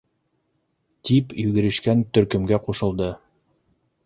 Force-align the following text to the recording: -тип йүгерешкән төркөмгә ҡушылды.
-тип 1.09 1.35
йүгерешкән 1.43 2.01
төркөмгә 2.19 2.61
ҡушылды. 2.71 3.13